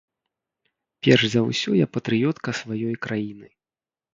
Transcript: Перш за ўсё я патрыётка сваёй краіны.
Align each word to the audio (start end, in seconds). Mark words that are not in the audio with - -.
Перш 1.07 1.23
за 1.35 1.41
ўсё 1.49 1.75
я 1.81 1.87
патрыётка 1.99 2.49
сваёй 2.61 2.95
краіны. 3.05 3.47